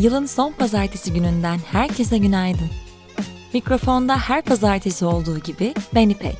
[0.00, 2.70] Yılın son pazartesi gününden herkese günaydın.
[3.54, 6.36] Mikrofonda her pazartesi olduğu gibi ben İpek.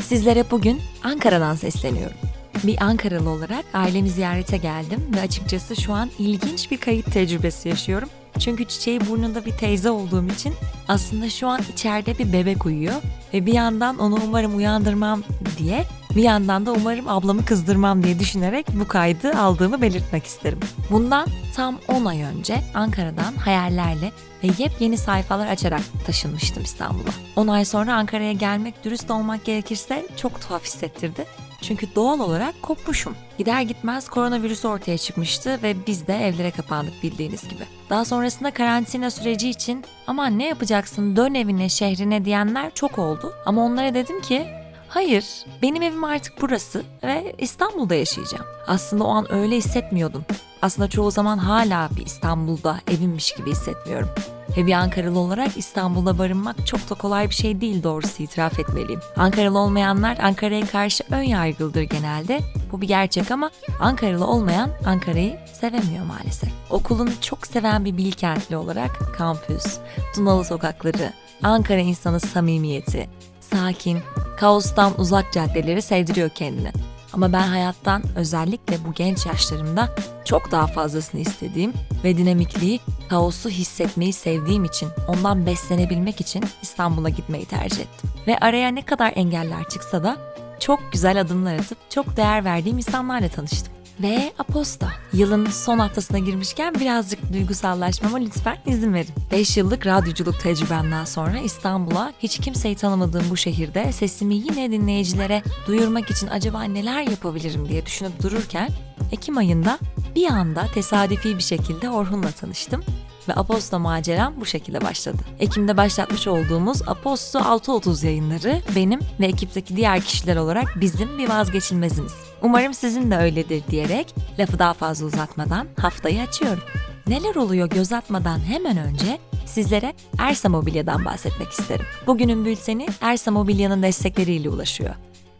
[0.00, 2.16] Sizlere bugün Ankara'dan sesleniyorum.
[2.64, 8.08] Bir Ankaralı olarak ailemi ziyarete geldim ve açıkçası şu an ilginç bir kayıt tecrübesi yaşıyorum.
[8.38, 10.54] Çünkü çiçeği burnunda bir teyze olduğum için
[10.88, 12.94] aslında şu an içeride bir bebek uyuyor
[13.34, 15.22] ve bir yandan onu umarım uyandırmam
[15.58, 15.84] diye
[16.16, 20.60] bir yandan da umarım ablamı kızdırmam diye düşünerek bu kaydı aldığımı belirtmek isterim.
[20.90, 24.12] Bundan tam 10 ay önce Ankara'dan hayallerle
[24.44, 27.10] ve yepyeni sayfalar açarak taşınmıştım İstanbul'a.
[27.36, 31.24] 10 ay sonra Ankara'ya gelmek dürüst olmak gerekirse çok tuhaf hissettirdi.
[31.62, 33.16] Çünkü doğal olarak kopmuşum.
[33.38, 37.64] Gider gitmez koronavirüs ortaya çıkmıştı ve biz de evlere kapandık bildiğiniz gibi.
[37.90, 43.32] Daha sonrasında karantina süreci için aman ne yapacaksın dön evine şehrine diyenler çok oldu.
[43.46, 44.61] Ama onlara dedim ki
[44.94, 45.24] Hayır,
[45.62, 48.44] benim evim artık burası ve İstanbul'da yaşayacağım.
[48.66, 50.24] Aslında o an öyle hissetmiyordum.
[50.62, 54.08] Aslında çoğu zaman hala bir İstanbul'da evimmiş gibi hissetmiyorum.
[54.56, 59.00] Ve bir Ankaralı olarak İstanbul'da barınmak çok da kolay bir şey değil doğrusu itiraf etmeliyim.
[59.16, 62.40] Ankaralı olmayanlar Ankara'ya karşı ön yargılıdır genelde.
[62.72, 66.50] Bu bir gerçek ama Ankaralı olmayan Ankara'yı sevemiyor maalesef.
[66.70, 69.78] Okulunu çok seven bir Bilkentli olarak kampüs,
[70.14, 71.12] Tunalı sokakları,
[71.42, 73.08] Ankara insanı samimiyeti,
[73.40, 73.98] sakin,
[74.36, 76.72] kaostan uzak caddeleri sevdiriyor kendine.
[77.12, 79.88] Ama ben hayattan özellikle bu genç yaşlarımda
[80.24, 81.72] çok daha fazlasını istediğim
[82.04, 88.10] ve dinamikliği, kaosu hissetmeyi sevdiğim için, ondan beslenebilmek için İstanbul'a gitmeyi tercih ettim.
[88.26, 90.16] Ve araya ne kadar engeller çıksa da
[90.60, 93.72] çok güzel adımlar atıp çok değer verdiğim insanlarla tanıştım.
[94.02, 94.88] Ve Aposta.
[95.12, 99.14] Yılın son haftasına girmişken birazcık duygusallaşmama lütfen izin verin.
[99.32, 106.10] 5 yıllık radyoculuk tecrübemden sonra İstanbul'a hiç kimseyi tanımadığım bu şehirde sesimi yine dinleyicilere duyurmak
[106.10, 108.68] için acaba neler yapabilirim diye düşünüp dururken
[109.12, 109.78] Ekim ayında
[110.14, 112.84] bir anda tesadüfi bir şekilde Orhun'la tanıştım
[113.28, 115.18] ve Aposto maceram bu şekilde başladı.
[115.40, 122.12] Ekim'de başlatmış olduğumuz Aposto 630 yayınları benim ve ekipteki diğer kişiler olarak bizim bir vazgeçilmezimiz.
[122.42, 126.62] Umarım sizin de öyledir diyerek lafı daha fazla uzatmadan haftayı açıyorum.
[127.06, 131.86] Neler oluyor göz atmadan hemen önce sizlere Ersa Mobilya'dan bahsetmek isterim.
[132.06, 134.94] Bugünün bülteni Ersa Mobilya'nın destekleriyle ulaşıyor.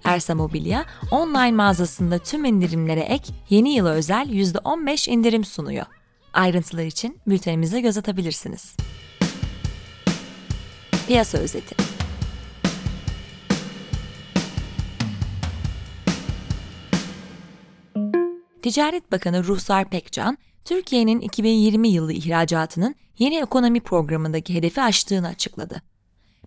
[0.05, 5.87] Ersa Mobilya, online mağazasında tüm indirimlere ek yeni yıla özel %15 indirim sunuyor.
[6.33, 8.77] Ayrıntılar için bültenimize göz atabilirsiniz.
[11.07, 11.75] Piyasa özeti.
[18.63, 25.83] Ticaret Bakanı Ruhsar Pekcan, Türkiye'nin 2020 yılı ihracatının yeni ekonomi programındaki hedefi aştığını açıkladı.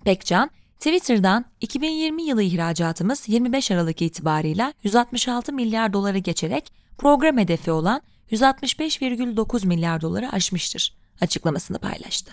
[0.03, 8.01] Pekcan, Twitter'dan 2020 yılı ihracatımız 25 Aralık itibarıyla 166 milyar doları geçerek program hedefi olan
[8.31, 12.31] 165,9 milyar doları aşmıştır açıklamasını paylaştı.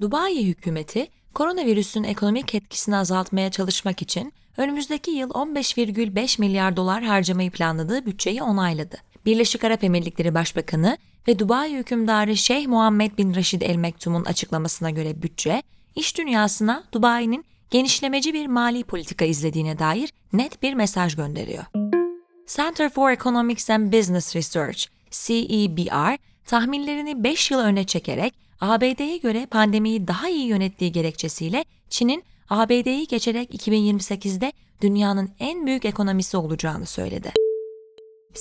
[0.00, 8.06] Dubai hükümeti koronavirüsün ekonomik etkisini azaltmaya çalışmak için önümüzdeki yıl 15,5 milyar dolar harcamayı planladığı
[8.06, 8.96] bütçeyi onayladı.
[9.26, 10.98] Birleşik Arap Emirlikleri Başbakanı
[11.28, 15.62] ve Dubai hükümdarı Şeyh Muhammed bin Raşid El Mektum'un açıklamasına göre bütçe,
[15.94, 21.64] iş dünyasına Dubai'nin genişlemeci bir mali politika izlediğine dair net bir mesaj gönderiyor.
[22.46, 30.08] Center for Economics and Business Research, CEBR, tahminlerini 5 yıl öne çekerek ABD'ye göre pandemiyi
[30.08, 37.32] daha iyi yönettiği gerekçesiyle Çin'in ABD'yi geçerek 2028'de dünyanın en büyük ekonomisi olacağını söyledi.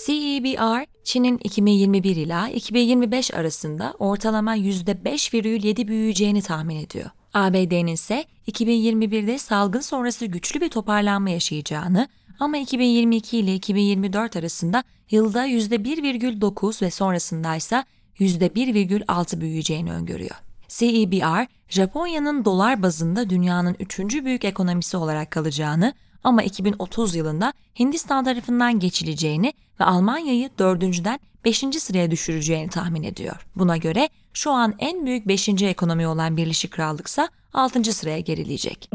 [0.05, 7.09] CEBR, Çin'in 2021 ila 2025 arasında ortalama %5,7 büyüyeceğini tahmin ediyor.
[7.33, 12.07] ABD'nin ise 2021'de salgın sonrası güçlü bir toparlanma yaşayacağını
[12.39, 17.83] ama 2022 ile 2024 arasında yılda %1,9 ve sonrasında ise
[18.19, 20.35] %1,6 büyüyeceğini öngörüyor.
[20.67, 28.79] CEBR, Japonya'nın dolar bazında dünyanın üçüncü büyük ekonomisi olarak kalacağını ama 2030 yılında Hindistan tarafından
[28.79, 33.47] geçileceğini ve Almanya'yı dördüncüden beşinci sıraya düşüreceğini tahmin ediyor.
[33.55, 38.89] Buna göre şu an en büyük beşinci ekonomi olan Birleşik Krallık ise altıncı sıraya gerileyecek.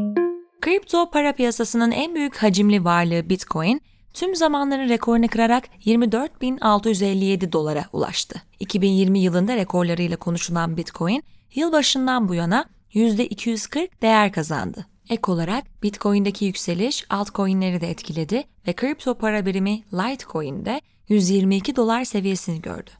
[0.61, 3.81] Kripto para piyasasının en büyük hacimli varlığı Bitcoin,
[4.13, 8.41] tüm zamanların rekorunu kırarak 24.657 dolara ulaştı.
[8.59, 11.23] 2020 yılında rekorlarıyla konuşulan Bitcoin,
[11.55, 14.85] yılbaşından bu yana %240 değer kazandı.
[15.09, 22.61] Ek olarak Bitcoin'deki yükseliş altcoin'leri de etkiledi ve kripto para birimi Litecoin'de 122 dolar seviyesini
[22.61, 22.91] gördü.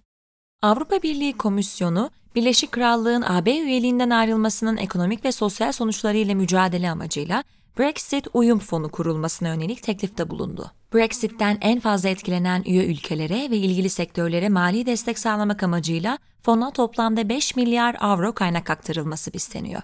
[0.61, 7.43] Avrupa Birliği Komisyonu, Birleşik Krallığın AB üyeliğinden ayrılmasının ekonomik ve sosyal sonuçlarıyla mücadele amacıyla
[7.77, 10.71] Brexit Uyum Fonu kurulmasına yönelik teklifte bulundu.
[10.93, 17.29] Brexit'ten en fazla etkilenen üye ülkelere ve ilgili sektörlere mali destek sağlamak amacıyla fona toplamda
[17.29, 19.81] 5 milyar avro kaynak aktarılması isteniyor.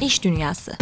[0.00, 0.72] İş Dünyası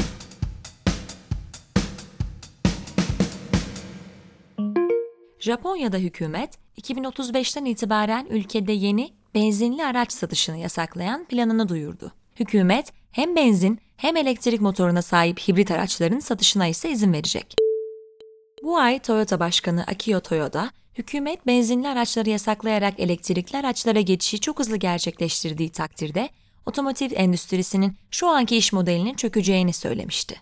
[5.40, 12.12] Japonya'da hükümet 2035'ten itibaren ülkede yeni benzinli araç satışını yasaklayan planını duyurdu.
[12.36, 17.54] Hükümet hem benzin hem elektrik motoruna sahip hibrit araçların satışına ise izin verecek.
[18.62, 24.76] Bu ay Toyota Başkanı Akio Toyoda, hükümet benzinli araçları yasaklayarak elektrikli araçlara geçişi çok hızlı
[24.76, 26.28] gerçekleştirdiği takdirde
[26.66, 30.40] otomotiv endüstrisinin şu anki iş modelinin çökeceğini söylemişti.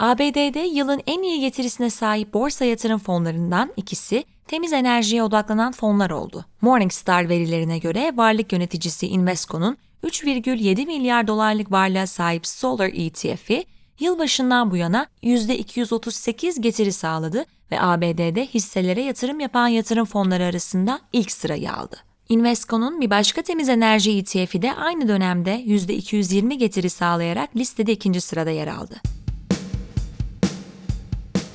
[0.00, 6.44] ABD'de yılın en iyi getirisine sahip borsa yatırım fonlarından ikisi temiz enerjiye odaklanan fonlar oldu.
[6.60, 13.64] Morningstar verilerine göre varlık yöneticisi Invesco'nun 3,7 milyar dolarlık varlığa sahip Solar ETF'i
[14.00, 21.32] yılbaşından bu yana %238 getiri sağladı ve ABD'de hisselere yatırım yapan yatırım fonları arasında ilk
[21.32, 21.96] sırayı aldı.
[22.28, 28.50] Invesco'nun bir başka temiz enerji ETF'i de aynı dönemde %220 getiri sağlayarak listede ikinci sırada
[28.50, 29.00] yer aldı.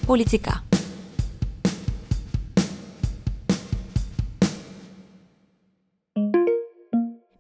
[0.08, 0.54] Politika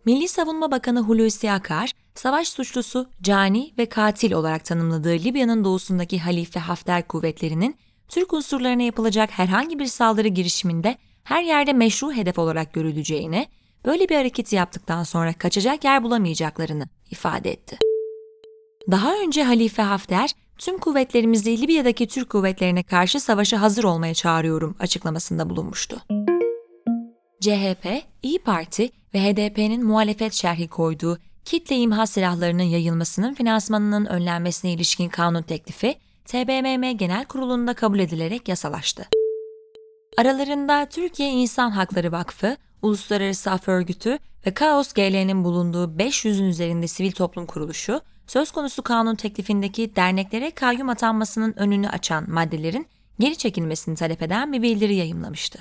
[0.07, 6.59] Milli Savunma Bakanı Hulusi Akar, savaş suçlusu, cani ve katil olarak tanımladığı Libya'nın doğusundaki Halife
[6.59, 7.75] Hafter kuvvetlerinin
[8.07, 13.47] Türk unsurlarına yapılacak herhangi bir saldırı girişiminde her yerde meşru hedef olarak görüleceğini,
[13.85, 17.77] böyle bir hareketi yaptıktan sonra kaçacak yer bulamayacaklarını ifade etti.
[18.91, 25.49] Daha önce Halife Hafter, tüm kuvvetlerimizi Libya'daki Türk kuvvetlerine karşı savaşa hazır olmaya çağırıyorum açıklamasında
[25.49, 26.01] bulunmuştu.
[27.41, 35.09] CHP, İyi Parti ve HDP'nin muhalefet şerhi koyduğu kitle imha silahlarının yayılmasının finansmanının önlenmesine ilişkin
[35.09, 35.95] kanun teklifi
[36.25, 39.07] TBMM Genel Kurulu'nda kabul edilerek yasalaştı.
[40.17, 47.11] Aralarında Türkiye İnsan Hakları Vakfı, Uluslararası Af Örgütü ve Kaos GL'nin bulunduğu 500'ün üzerinde sivil
[47.11, 52.87] toplum kuruluşu, söz konusu kanun teklifindeki derneklere kayyum atanmasının önünü açan maddelerin
[53.19, 55.59] geri çekilmesini talep eden bir bildiri yayımlamıştı.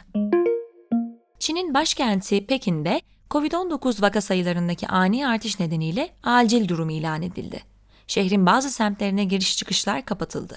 [1.46, 3.00] Çin'in başkenti Pekin'de
[3.31, 7.62] COVID-19 vaka sayılarındaki ani artış nedeniyle acil durum ilan edildi.
[8.06, 10.56] Şehrin bazı semtlerine giriş çıkışlar kapatıldı.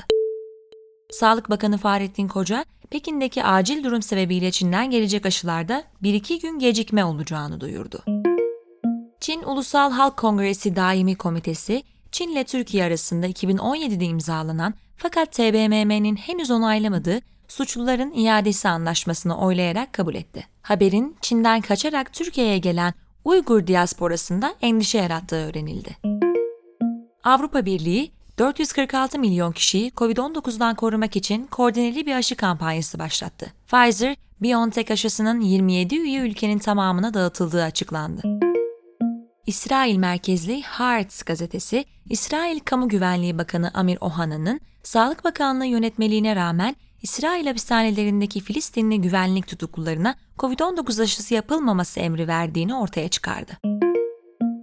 [1.11, 7.61] Sağlık Bakanı Fahrettin Koca, Pekin'deki acil durum sebebiyle Çin'den gelecek aşılarda 1-2 gün gecikme olacağını
[7.61, 8.03] duyurdu.
[9.19, 16.51] Çin Ulusal Halk Kongresi Daimi Komitesi, Çin ile Türkiye arasında 2017'de imzalanan fakat TBMM'nin henüz
[16.51, 20.47] onaylamadığı suçluların iadesi anlaşmasını oylayarak kabul etti.
[20.61, 22.93] Haberin Çin'den kaçarak Türkiye'ye gelen
[23.25, 25.97] Uygur diasporasında endişe yarattığı öğrenildi.
[27.23, 33.53] Avrupa Birliği 446 milyon kişiyi COVID-19'dan korumak için koordineli bir aşı kampanyası başlattı.
[33.67, 38.21] Pfizer, BioNTech aşısının 27 üye ülkenin tamamına dağıtıldığı açıklandı.
[39.45, 47.47] İsrail merkezli Haaretz gazetesi, İsrail Kamu Güvenliği Bakanı Amir Ohana'nın Sağlık Bakanlığı yönetmeliğine rağmen İsrail
[47.47, 53.51] hapishanelerindeki Filistinli güvenlik tutuklularına COVID-19 aşısı yapılmaması emri verdiğini ortaya çıkardı.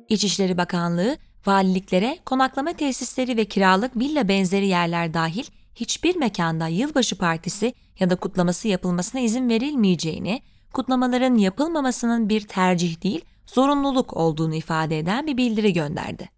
[0.08, 1.16] İçişleri Bakanlığı,
[1.46, 5.44] valiliklere konaklama tesisleri ve kiralık villa benzeri yerler dahil
[5.74, 13.24] hiçbir mekanda yılbaşı partisi ya da kutlaması yapılmasına izin verilmeyeceğini, kutlamaların yapılmamasının bir tercih değil,
[13.46, 16.30] zorunluluk olduğunu ifade eden bir bildiri gönderdi.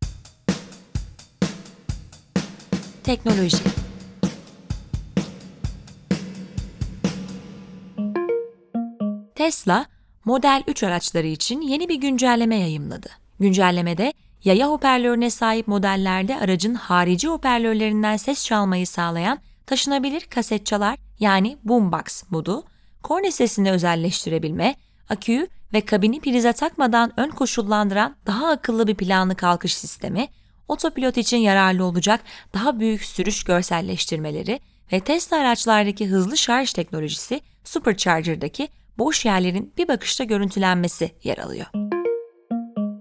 [3.04, 3.77] Teknoloji
[9.48, 9.86] Tesla,
[10.24, 13.08] Model 3 araçları için yeni bir güncelleme yayımladı.
[13.40, 14.12] Güncellemede
[14.44, 22.64] yaya hoparlörüne sahip modellerde aracın harici hoparlörlerinden ses çalmayı sağlayan taşınabilir kasetçalar yani boombox modu,
[23.02, 24.74] korna sesini özelleştirebilme,
[25.08, 30.28] aküyü ve kabini prize takmadan ön koşullandıran daha akıllı bir planlı kalkış sistemi,
[30.68, 32.20] otopilot için yararlı olacak
[32.54, 34.60] daha büyük sürüş görselleştirmeleri
[34.92, 41.66] ve Tesla araçlardaki hızlı şarj teknolojisi Supercharger'daki boş yerlerin bir bakışta görüntülenmesi yer alıyor.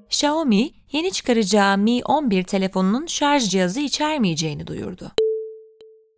[0.10, 5.12] Xiaomi, yeni çıkaracağı Mi 11 telefonunun şarj cihazı içermeyeceğini duyurdu.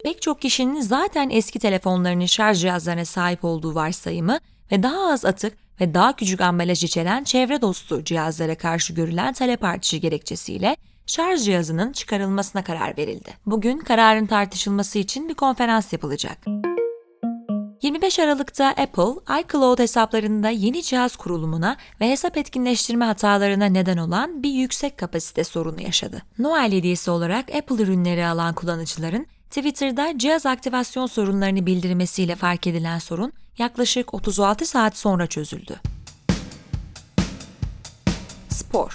[0.03, 4.39] Pek çok kişinin zaten eski telefonlarının şarj cihazlarına sahip olduğu varsayımı
[4.71, 9.63] ve daha az atık ve daha küçük ambalaj içeren çevre dostu cihazlara karşı görülen talep
[9.63, 13.29] artışı gerekçesiyle şarj cihazının çıkarılmasına karar verildi.
[13.45, 16.38] Bugün kararın tartışılması için bir konferans yapılacak.
[17.81, 24.51] 25 Aralık'ta Apple, iCloud hesaplarında yeni cihaz kurulumuna ve hesap etkinleştirme hatalarına neden olan bir
[24.51, 26.21] yüksek kapasite sorunu yaşadı.
[26.39, 33.33] Noel hediyesi olarak Apple ürünleri alan kullanıcıların Twitter'da cihaz aktivasyon sorunlarını bildirmesiyle fark edilen sorun
[33.57, 35.79] yaklaşık 36 saat sonra çözüldü.
[38.50, 38.93] Spor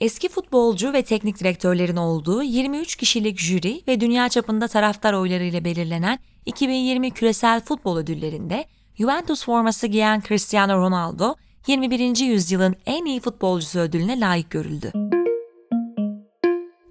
[0.00, 6.18] Eski futbolcu ve teknik direktörlerin olduğu 23 kişilik jüri ve dünya çapında taraftar oylarıyla belirlenen
[6.46, 8.64] 2020 küresel futbol ödüllerinde
[8.94, 11.34] Juventus forması giyen Cristiano Ronaldo
[11.66, 12.16] 21.
[12.16, 14.92] yüzyılın en iyi futbolcusu ödülüne layık görüldü.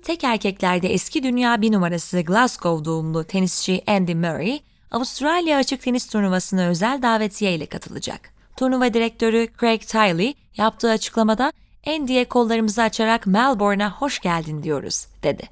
[0.03, 4.59] Tek erkeklerde eski dünya bir numarası Glasgow doğumlu tenisçi Andy Murray,
[4.91, 8.33] Avustralya açık tenis turnuvasına özel davetiye ile katılacak.
[8.57, 11.51] Turnuva direktörü Craig Tiley yaptığı açıklamada
[11.87, 15.49] Andy'ye kollarımızı açarak Melbourne'a hoş geldin diyoruz, dedi.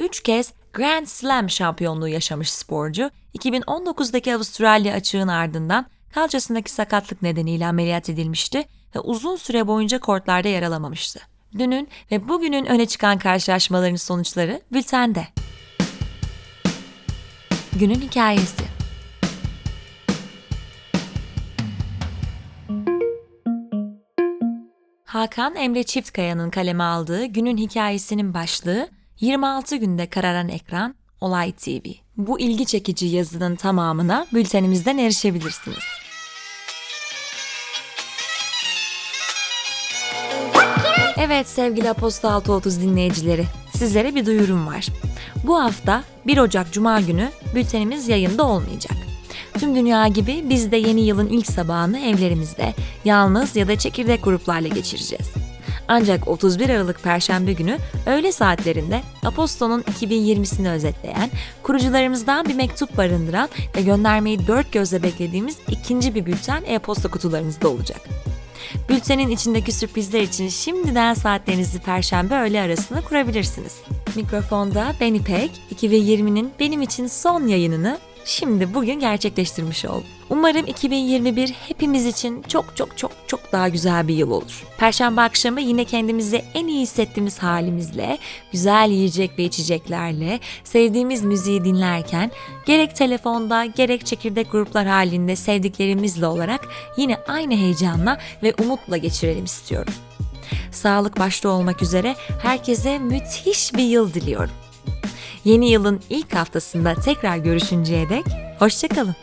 [0.00, 8.08] Üç kez Grand Slam şampiyonluğu yaşamış sporcu, 2019'daki Avustralya açığın ardından kalçasındaki sakatlık nedeniyle ameliyat
[8.08, 8.64] edilmişti
[8.96, 11.20] ve uzun süre boyunca kortlarda yer alamamıştı.
[11.58, 15.26] Dünün ve bugünün öne çıkan karşılaşmaların sonuçları bültende.
[17.72, 18.69] Günün hikayesi
[25.20, 28.88] Hakan Emre Çiftkaya'nın kaleme aldığı günün hikayesinin başlığı
[29.20, 31.88] 26 günde kararan ekran Olay TV.
[32.16, 35.78] Bu ilgi çekici yazının tamamına bültenimizden erişebilirsiniz.
[41.16, 43.44] Evet sevgili Aposta 630 dinleyicileri,
[43.76, 44.86] sizlere bir duyurum var.
[45.44, 49.09] Bu hafta 1 Ocak Cuma günü bültenimiz yayında olmayacak.
[49.60, 52.74] Tüm dünya gibi biz de yeni yılın ilk sabahını evlerimizde,
[53.04, 55.30] yalnız ya da çekirdek gruplarla geçireceğiz.
[55.88, 61.30] Ancak 31 Aralık Perşembe günü öğle saatlerinde Aposto'nun 2020'sini özetleyen,
[61.62, 68.00] kurucularımızdan bir mektup barındıran ve göndermeyi dört gözle beklediğimiz ikinci bir bülten e-posta kutularınızda olacak.
[68.88, 73.76] Bültenin içindeki sürprizler için şimdiden saatlerinizi Perşembe öğle arasında kurabilirsiniz.
[74.16, 77.98] Mikrofonda ben İpek, 2020'nin benim için son yayınını
[78.30, 80.04] şimdi bugün gerçekleştirmiş oldum.
[80.30, 84.64] Umarım 2021 hepimiz için çok çok çok çok daha güzel bir yıl olur.
[84.78, 88.18] Perşembe akşamı yine kendimizi en iyi hissettiğimiz halimizle,
[88.52, 92.30] güzel yiyecek ve içeceklerle, sevdiğimiz müziği dinlerken
[92.66, 99.94] gerek telefonda gerek çekirdek gruplar halinde sevdiklerimizle olarak yine aynı heyecanla ve umutla geçirelim istiyorum.
[100.72, 104.59] Sağlık başta olmak üzere herkese müthiş bir yıl diliyorum.
[105.44, 108.24] Yeni yılın ilk haftasında tekrar görüşünceye dek
[108.58, 109.16] hoşçakalın.